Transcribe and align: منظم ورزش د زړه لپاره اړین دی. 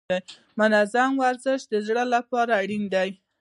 منظم 0.59 1.11
ورزش 1.23 1.61
د 1.67 1.73
زړه 1.87 2.03
لپاره 2.13 2.51
اړین 2.61 2.83
دی. 2.93 3.09